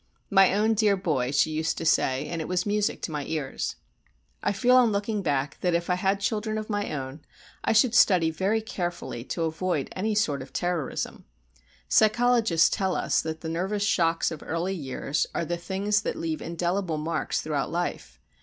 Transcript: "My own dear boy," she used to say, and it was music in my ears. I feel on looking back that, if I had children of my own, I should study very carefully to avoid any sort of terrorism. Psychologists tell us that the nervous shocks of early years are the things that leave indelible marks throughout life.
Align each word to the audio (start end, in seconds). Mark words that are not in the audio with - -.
"My 0.31 0.51
own 0.55 0.73
dear 0.73 0.97
boy," 0.97 1.29
she 1.29 1.51
used 1.51 1.77
to 1.77 1.85
say, 1.85 2.25
and 2.25 2.41
it 2.41 2.47
was 2.47 2.65
music 2.65 3.07
in 3.07 3.11
my 3.11 3.23
ears. 3.25 3.75
I 4.41 4.51
feel 4.51 4.75
on 4.75 4.91
looking 4.91 5.21
back 5.21 5.59
that, 5.61 5.75
if 5.75 5.91
I 5.91 5.93
had 5.93 6.19
children 6.19 6.57
of 6.57 6.71
my 6.71 6.91
own, 6.91 7.21
I 7.63 7.73
should 7.73 7.93
study 7.93 8.31
very 8.31 8.61
carefully 8.63 9.23
to 9.25 9.43
avoid 9.43 9.89
any 9.95 10.15
sort 10.15 10.41
of 10.41 10.53
terrorism. 10.53 11.25
Psychologists 11.87 12.67
tell 12.75 12.95
us 12.95 13.21
that 13.21 13.41
the 13.41 13.49
nervous 13.49 13.83
shocks 13.83 14.31
of 14.31 14.41
early 14.41 14.73
years 14.73 15.27
are 15.35 15.45
the 15.45 15.55
things 15.55 16.01
that 16.01 16.15
leave 16.17 16.41
indelible 16.41 16.97
marks 16.97 17.41
throughout 17.41 17.69
life. 17.71 18.19